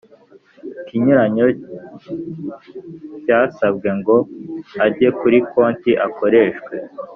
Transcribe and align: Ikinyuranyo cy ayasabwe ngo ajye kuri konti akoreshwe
Ikinyuranyo 0.81 1.45
cy 3.23 3.29
ayasabwe 3.37 3.89
ngo 3.97 4.15
ajye 4.85 5.07
kuri 5.19 5.37
konti 5.51 5.91
akoreshwe 6.07 6.75